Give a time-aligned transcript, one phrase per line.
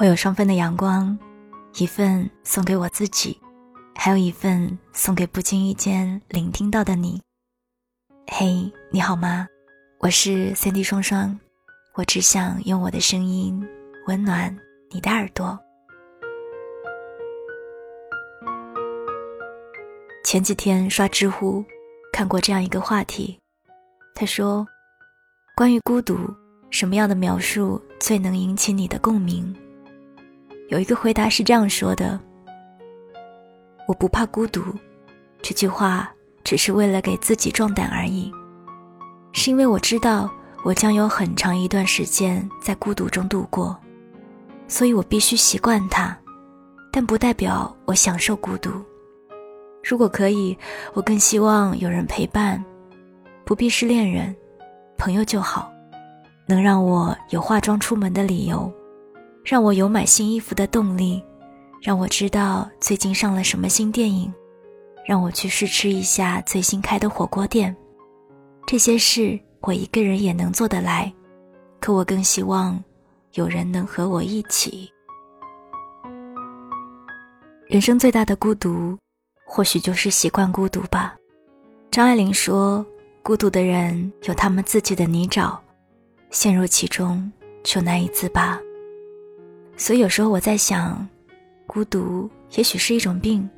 [0.00, 1.18] 我有双份的阳光，
[1.76, 3.38] 一份送给我自己，
[3.94, 7.20] 还有一份送给不经意间聆听到的你。
[8.28, 9.46] 嘿，你好吗？
[9.98, 11.38] 我是三 D 双双，
[11.96, 13.62] 我只想用我的声音
[14.06, 14.56] 温暖
[14.90, 15.58] 你的耳朵。
[20.24, 21.62] 前几天刷知乎，
[22.10, 23.38] 看过这样一个话题，
[24.14, 24.66] 他说
[25.54, 26.16] ：“关于孤独，
[26.70, 29.54] 什么样的描述最能引起你的共鸣？”
[30.70, 32.18] 有一个回答是这样说的
[33.88, 34.62] ：“我不怕孤独。”
[35.42, 36.08] 这句话
[36.44, 38.32] 只是为了给自己壮胆而已，
[39.32, 40.30] 是因为我知道
[40.62, 43.76] 我将有很长一段时间在孤独中度过，
[44.68, 46.16] 所以我必须习惯它，
[46.92, 48.70] 但不代表我享受孤独。
[49.82, 50.56] 如果可以，
[50.92, 52.64] 我更希望有人陪伴，
[53.44, 54.32] 不必是恋人，
[54.96, 55.68] 朋友就好，
[56.46, 58.72] 能让我有化妆出门的理由。
[59.50, 61.20] 让我有买新衣服的动力，
[61.82, 64.32] 让我知道最近上了什么新电影，
[65.04, 67.76] 让我去试吃一下最新开的火锅店。
[68.64, 71.12] 这些事我一个人也能做得来，
[71.80, 72.80] 可我更希望
[73.32, 74.88] 有人能和我一起。
[77.66, 78.96] 人生最大的孤独，
[79.44, 81.16] 或许就是习惯孤独吧。
[81.90, 82.86] 张爱玲说
[83.20, 85.58] ：“孤独的人有他们自己的泥沼，
[86.30, 87.32] 陷入其中
[87.64, 88.56] 就难以自拔。”
[89.80, 91.08] 所以有时候我在想，
[91.66, 93.48] 孤独也许是一种病，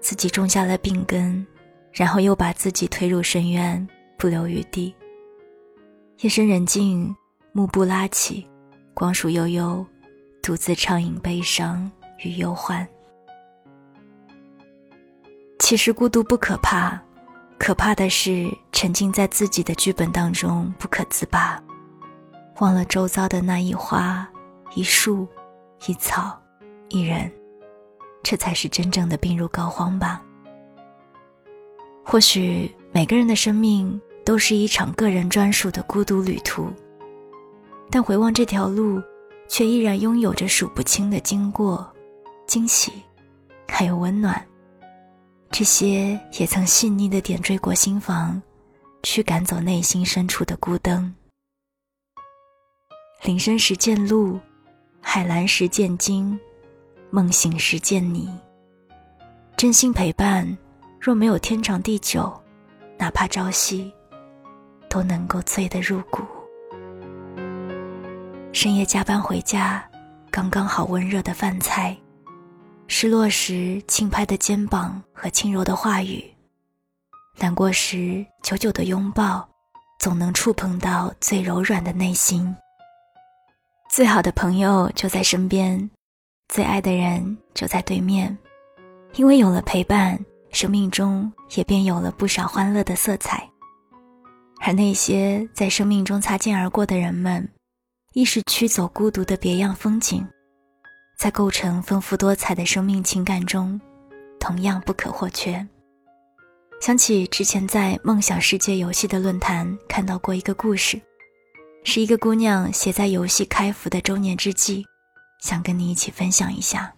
[0.00, 1.46] 自己种下了病根，
[1.92, 4.92] 然后又把自己推入深渊，不留余地。
[6.18, 7.14] 夜深人静，
[7.52, 8.44] 幕布拉起，
[8.92, 9.86] 光束悠悠，
[10.42, 11.88] 独自畅饮悲伤
[12.24, 12.84] 与忧患。
[15.60, 17.00] 其实孤独不可怕，
[17.56, 21.62] 可怕的是沉浸在自己的剧本当中不可自拔，
[22.58, 24.28] 忘了周遭的那一花
[24.74, 25.24] 一树。
[25.86, 26.36] 一草，
[26.88, 27.30] 一人，
[28.22, 30.22] 这才是真正的病入膏肓吧。
[32.04, 36.72] 或许每个人的生命都是一场个人专属的孤独旅途，
[37.90, 39.00] 但回望这条路，
[39.48, 41.86] 却依然拥有着数不清的经过、
[42.46, 42.92] 惊喜，
[43.68, 44.44] 还有温暖。
[45.50, 48.40] 这些也曾细腻的点缀过心房，
[49.02, 51.14] 去赶走内心深处的孤灯。
[53.22, 54.40] 林深时见鹿。
[55.08, 56.38] 海蓝时见鲸，
[57.10, 58.28] 梦醒时见你。
[59.56, 60.44] 真心陪伴，
[61.00, 62.30] 若没有天长地久，
[62.98, 63.90] 哪怕朝夕，
[64.90, 66.22] 都能够醉得入骨。
[68.52, 69.88] 深夜加班回家，
[70.30, 71.96] 刚刚好温热的饭菜，
[72.88, 76.22] 失落时轻拍的肩膀和轻柔的话语，
[77.38, 79.48] 难过时久久的拥抱，
[80.00, 82.54] 总能触碰到最柔软的内心。
[83.96, 85.90] 最好的朋友就在身边，
[86.48, 88.36] 最爱的人就在对面，
[89.14, 93.48] 因为有了陪伴，生命中也便有了不少欢乐的色彩。
[94.60, 97.48] 而那些在生命中擦肩而过的人们，
[98.12, 100.28] 亦是驱走孤独的别样风景，
[101.18, 103.80] 在构成丰富多彩的生命情感中，
[104.38, 105.66] 同样不可或缺。
[106.82, 111.00] 想起之前在梦想世界游戏的论坛看到过一个故事。
[111.88, 114.84] 是一个姑娘写在游戏开服的周年之际，
[115.38, 116.92] 想跟你一起分享一下。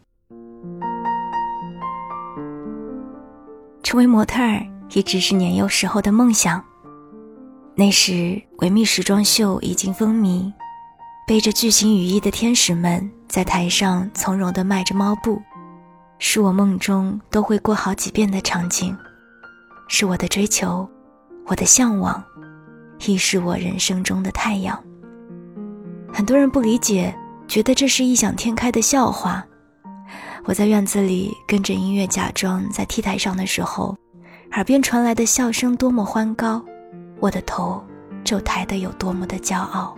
[3.82, 6.64] 成为模特儿一直是年幼时候的梦想。
[7.74, 10.50] 那时维密时装秀已经风靡，
[11.26, 15.38] 背着巨型雨衣的天使们在台上从容地迈着猫步，
[16.18, 18.96] 是我梦中都会过好几遍的场景，
[19.86, 20.88] 是我的追求，
[21.44, 22.24] 我的向往。
[23.06, 24.78] 亦是我人生中的太阳。
[26.12, 27.14] 很多人不理解，
[27.46, 29.44] 觉得这是异想天开的笑话。
[30.44, 33.96] 我在院子里跟着音乐假装在 T 台上的时候，
[34.52, 36.64] 耳边传来的笑声多么欢高，
[37.20, 37.84] 我的头
[38.24, 39.94] 就抬得有多么的骄傲，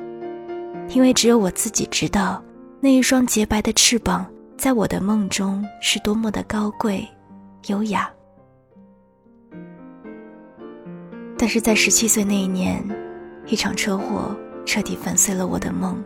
[0.88, 2.42] 因为只有我自己知道，
[2.80, 4.26] 那一双洁白的翅膀
[4.58, 7.08] 在我的梦中是多么的高贵、
[7.68, 8.10] 优雅。
[11.40, 12.86] 但是在十七岁那一年，
[13.46, 15.96] 一场车祸彻底粉碎了我的梦，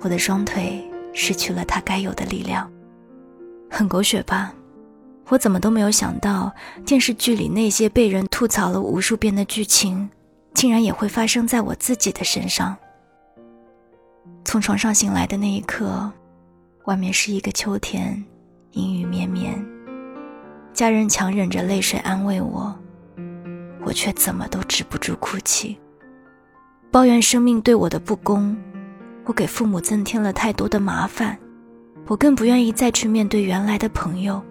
[0.00, 2.68] 我的双腿失去了它该有的力量。
[3.70, 4.52] 很狗血吧？
[5.28, 6.52] 我怎么都没有想到，
[6.84, 10.10] 电视剧里那些被人吐槽了无数遍的剧情，
[10.52, 12.76] 竟然也会发生在我自己的身上。
[14.44, 16.10] 从床上醒来的那一刻，
[16.86, 18.24] 外面是一个秋天，
[18.72, 19.64] 阴雨绵绵，
[20.72, 22.76] 家人强忍着泪水安慰我。
[23.84, 25.78] 我却怎么都止不住哭泣，
[26.90, 28.56] 抱怨生命对我的不公，
[29.24, 31.38] 我给父母增添了太多的麻烦，
[32.06, 34.42] 我更不愿意再去面对原来的朋友。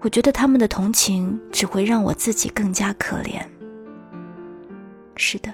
[0.00, 3.40] 我觉得他们的同情只会让我自己更加可怜。
[5.16, 5.52] 是的，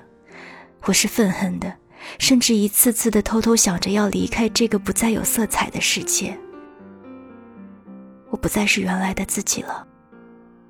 [0.85, 1.73] 我是愤恨的，
[2.19, 6.39] 甚至一次次的偷偷想着要离开这个不再有色彩的世界。
[8.31, 9.88] 我不再是原来的自己了，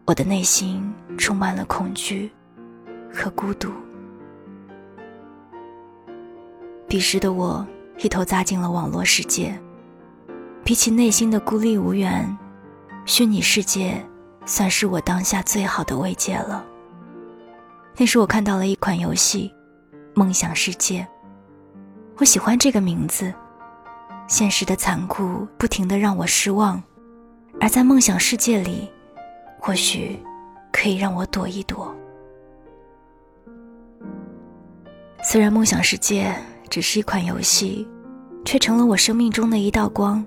[0.09, 2.31] 我的内心充满了恐惧
[3.13, 3.71] 和孤独。
[6.89, 7.67] 彼时的我
[7.99, 9.55] 一头扎进了网络世界，
[10.65, 12.27] 比起内心的孤立无援。
[13.05, 14.03] 虚拟世界，
[14.47, 16.65] 算是我当下最好的慰藉了。
[17.95, 19.53] 那时我看到了一款游戏，
[20.15, 21.03] 《梦想世界》。
[22.17, 23.31] 我喜欢这个名字，
[24.27, 26.83] 现实的残酷不停的让我失望，
[27.61, 28.91] 而在梦想世界里，
[29.59, 30.19] 或许
[30.73, 31.95] 可以让我躲一躲。
[35.23, 36.35] 虽然梦想世界
[36.71, 37.87] 只是一款游戏，
[38.45, 40.25] 却成了我生命中的一道光。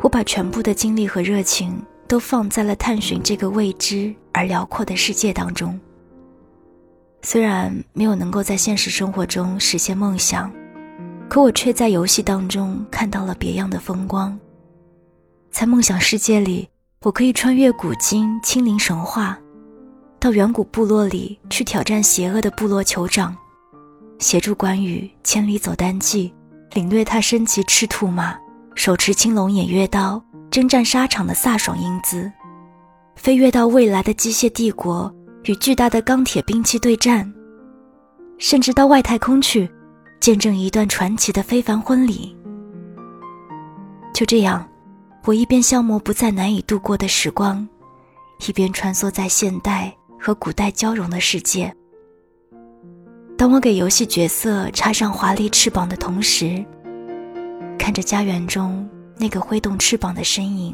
[0.00, 5.78] 我把全部的精力和热情都放在了探寻这个未知而辽阔的世界当中。
[7.22, 10.52] 虽然没有能够在现实生活中实现梦想，
[11.28, 14.38] 可我却在游戏当中看到了别样的风光。
[15.50, 16.68] 在梦想世界里，
[17.06, 19.38] 我可以穿越古今、亲临神话，
[20.18, 23.32] 到远古部落里去挑战邪恶的部落酋长，
[24.18, 26.34] 协助关羽千里走单骑，
[26.72, 28.36] 领略他身骑赤兔马。
[28.74, 30.20] 手持青龙偃月刀
[30.50, 32.28] 征战沙场的飒爽英姿，
[33.14, 35.14] 飞跃到未来的机械帝国
[35.44, 37.32] 与巨大的钢铁兵器对战，
[38.36, 39.70] 甚至到外太空去
[40.18, 42.36] 见证一段传奇的非凡婚礼。
[44.12, 44.68] 就这样，
[45.26, 47.68] 我一边消磨不再难以度过的时光，
[48.46, 51.74] 一边穿梭在现代和古代交融的世界。
[53.36, 56.64] 当我给游戏角色插上华丽翅膀的同时，
[57.76, 58.88] 看着家园中
[59.18, 60.72] 那个挥动翅膀的身影，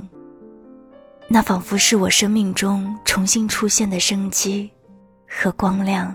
[1.28, 4.70] 那仿佛是我生命中重新出现的生机
[5.26, 6.14] 和光亮。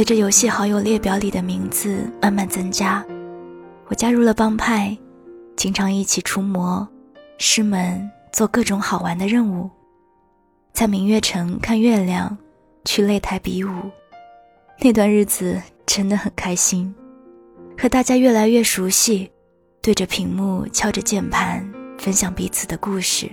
[0.00, 3.04] 随着游戏好友列表里的名字慢慢增加，
[3.84, 4.96] 我加入了帮派，
[5.56, 6.88] 经常一起除魔、
[7.36, 9.68] 师门，做各种好玩的任务，
[10.72, 12.34] 在明月城看月亮，
[12.86, 13.70] 去擂台比武。
[14.78, 16.94] 那段日子真的很开心，
[17.78, 19.30] 和大家越来越熟悉，
[19.82, 23.30] 对着屏幕敲着键盘，分享彼此的故事。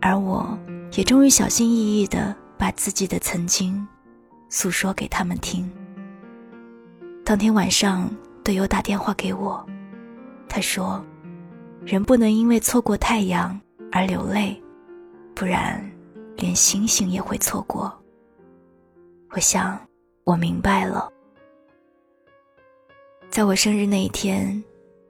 [0.00, 0.58] 而我
[0.94, 3.86] 也终于小心翼翼地把自己的曾经
[4.48, 5.70] 诉说给他们听。
[7.24, 8.10] 当天晚上，
[8.44, 9.64] 队友打电话给我，
[10.48, 11.04] 他说
[11.84, 13.60] ：“人不能因为错过太阳
[13.90, 14.60] 而流泪，
[15.34, 15.84] 不然
[16.36, 17.92] 连星星也会错过。”
[19.30, 19.78] 我想。
[20.24, 21.08] 我明白了，
[23.30, 24.60] 在我生日那一天，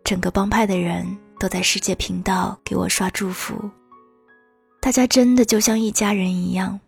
[0.04, 1.06] 整个帮派的人
[1.40, 3.54] 都在世界频道给我刷祝福。
[4.78, 6.78] 大家真的就像一家人一样，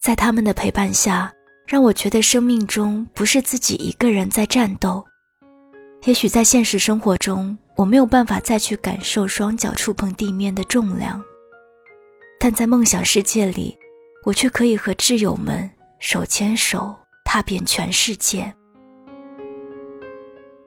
[0.00, 1.30] 在他们的陪伴下，
[1.66, 5.04] 让我觉得生命中不是自己一个人在战斗。
[6.04, 11.22] 也许在现实生活中，我没有办法再去感受双脚触碰地面的重量，
[12.38, 13.76] 但在梦想世界里，
[14.24, 16.94] 我却可以和挚友们手牵手。
[17.26, 18.54] 踏遍全世界。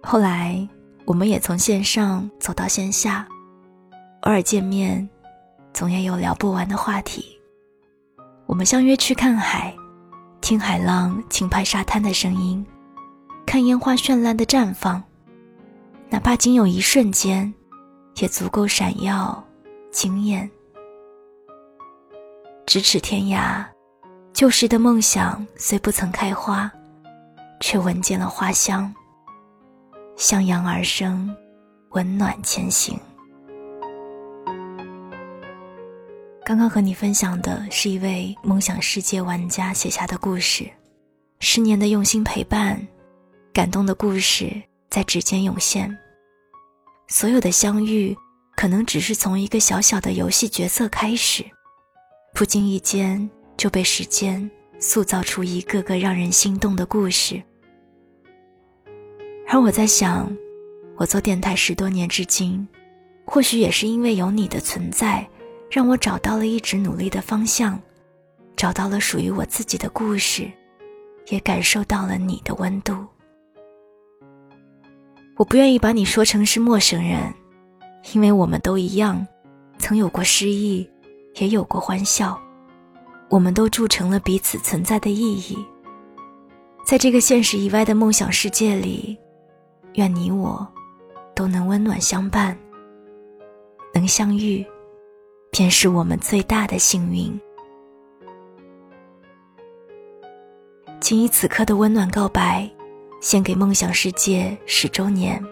[0.04, 0.68] 后来，
[1.06, 3.26] 我们也从线上走到线下，
[4.24, 5.08] 偶尔见面，
[5.72, 7.40] 总也有聊不完的话题。
[8.48, 9.74] 我们相约去看海，
[10.42, 12.66] 听海浪轻拍沙滩的声音，
[13.46, 15.04] 看烟花绚烂的绽放，
[16.10, 17.54] 哪怕仅有一瞬间，
[18.18, 19.44] 也足够闪耀、
[19.92, 20.50] 惊艳。
[22.66, 23.66] 咫尺天涯。
[24.34, 26.72] 旧时的梦想虽不曾开花，
[27.60, 28.94] 却闻见了花香。
[30.16, 31.36] 向阳而生，
[31.90, 33.00] 温暖前行。
[36.48, 40.66] 刚刚和你分享的是一位梦想世界玩家写下的故事，
[41.42, 42.82] 十年的用心陪伴，
[43.52, 44.50] 感动的故事
[44.90, 45.94] 在指尖涌现。
[47.10, 48.16] 所有的相遇，
[48.56, 51.44] 可能只是从一个小小的游戏角色开始，
[52.34, 53.30] 不经意间。
[53.58, 54.50] 就被时间
[54.80, 57.44] 塑造出一个个让人心动的故事。
[59.50, 60.32] 而我在想，
[60.96, 62.66] 我做电台十多年至今，
[63.26, 65.28] 或许也是因为有你的存在，
[65.70, 67.80] 让我找到了一直努力的方向，
[68.56, 70.50] 找到了属于我自己的故事，
[71.28, 72.96] 也感受到了你的温度。
[75.36, 77.34] 我不愿意把你说成是陌生人，
[78.14, 79.26] 因为我们都一样，
[79.78, 80.90] 曾有过失意，
[81.36, 82.40] 也有过欢笑。
[83.30, 85.58] 我们都铸成了彼此存在的意义。
[86.86, 89.18] 在这个现实以外的梦想世界里，
[89.96, 90.66] 愿你我
[91.36, 92.58] 都能温暖相伴，
[93.94, 94.66] 能相遇，
[95.58, 97.36] 便是我们最大的幸运。
[101.02, 102.70] 请以此刻的温暖告白，
[103.22, 105.44] 献给梦想世界十周年。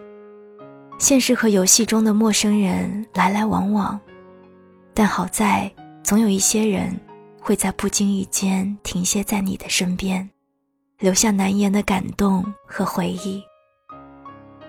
[1.00, 4.00] 现实和游戏中的陌生人来来往往，
[4.94, 6.96] 但好在总有一些人
[7.42, 10.30] 会在不经意间停歇在你的身边。
[11.00, 13.44] 留下难言的感动和回忆。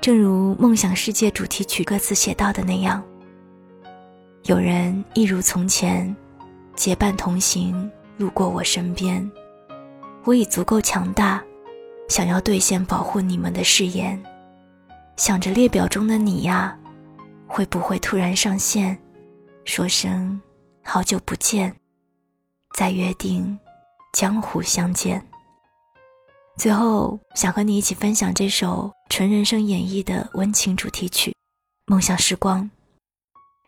[0.01, 3.05] 正如《梦想世界》主题曲歌词写到的那样
[4.47, 6.15] ：“有人一如从前，
[6.77, 9.29] 结伴同行，路过我身边。
[10.23, 11.43] 我已足够强大，
[12.09, 14.23] 想要兑现保护你们的誓言。
[15.17, 16.79] 想着列表中的你呀，
[17.49, 18.97] 会不会突然上线，
[19.65, 20.41] 说声
[20.85, 21.75] 好久不见，
[22.77, 23.59] 再约定
[24.13, 25.21] 江湖相见。”
[26.57, 31.33] 最后，想和你一起分享这首纯人声演绎的温情主题曲
[31.87, 32.63] 《梦想时光》。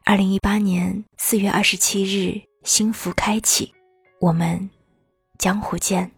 [0.09, 3.71] 二零一八年四月二十七日，幸福开启，
[4.21, 4.71] 我们
[5.37, 6.11] 江湖见。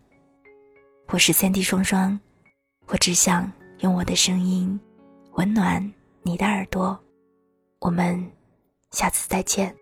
[1.09, 2.17] 我是三 D 双双，
[2.87, 4.79] 我只想用我的声音
[5.33, 5.93] 温暖
[6.23, 6.97] 你的耳朵。
[7.81, 8.25] 我们
[8.93, 9.75] 下次再见。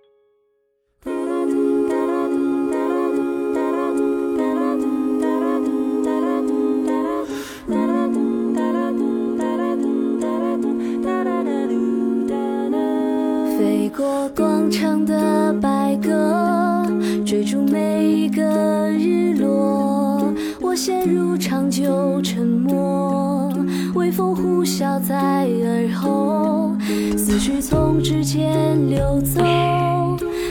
[13.59, 16.87] 飞过广场的白鸽，
[17.27, 20.33] 追逐每一个日落。
[20.61, 23.53] 我陷入长久沉默，
[23.97, 26.71] 微风呼啸在耳后，
[27.17, 29.43] 思绪从指尖流走，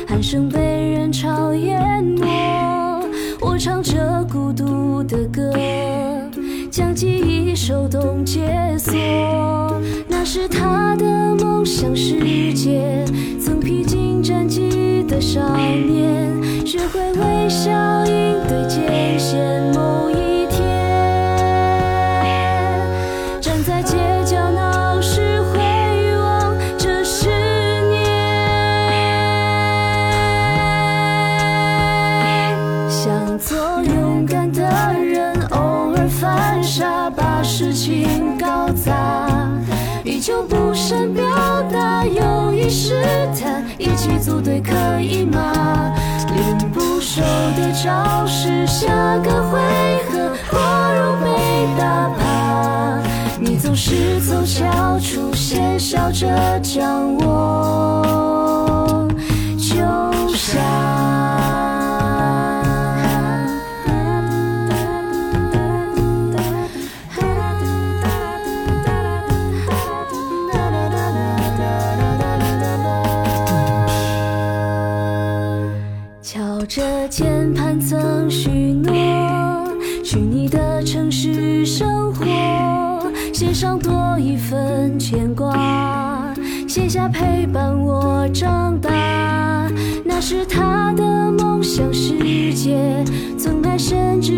[0.10, 2.28] 鼾声被人潮淹没。
[3.40, 5.54] 我唱着孤独的歌，
[6.70, 8.94] 将记忆手动解锁。
[10.10, 12.97] 那是他的梦想世界。
[15.28, 17.70] 少年学会微笑
[18.06, 20.58] 应对艰险，某一天
[23.42, 25.60] 站在街角闹市回
[26.18, 27.28] 望这十
[27.90, 28.06] 年，
[32.90, 34.62] 想做勇敢的
[34.94, 38.94] 人，偶尔犯傻，把事情搞砸，
[43.98, 45.92] 起组队可以吗？
[46.36, 47.20] 练不熟
[47.58, 49.60] 的招式，下个回
[50.12, 51.28] 合花容被
[51.80, 53.00] 打怕。
[53.40, 58.07] 你总是凑巧出现，笑着将我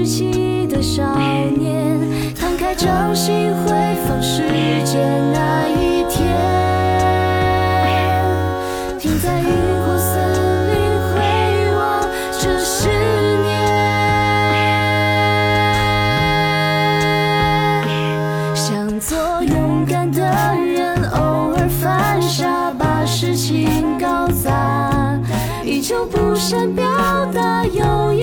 [0.10, 1.04] 起的少
[1.56, 3.49] 年，摊开掌心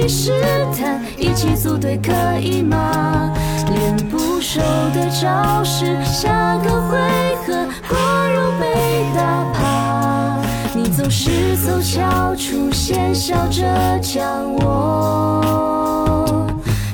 [0.09, 0.33] 试
[0.77, 3.33] 探，一起组队可以吗？
[3.69, 4.61] 练不熟
[4.95, 6.97] 的招式，下个回
[7.45, 10.39] 合花容被打趴。
[10.75, 13.65] 你总是凑巧出现，笑着
[14.01, 16.47] 将我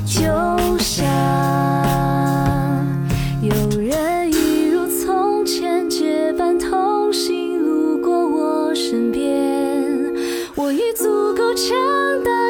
[0.05, 0.23] 救
[0.79, 1.03] 下。
[3.41, 9.31] 有人一如从前结伴同行，路过我身边。
[10.55, 11.75] 我已足够强，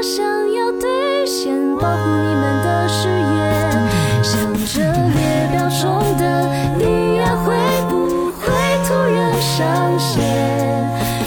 [0.03, 0.21] 想
[0.53, 3.31] 要兑现保护你们的誓言。
[4.21, 4.83] 想着
[5.15, 6.21] 列表中的
[6.77, 7.55] 你呀，会
[7.89, 8.51] 不会
[8.85, 10.19] 突然上线？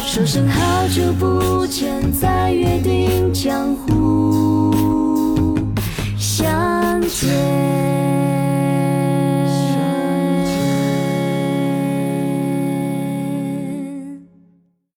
[0.05, 5.59] 说声好久不见，再约定江湖
[6.19, 7.66] 相见。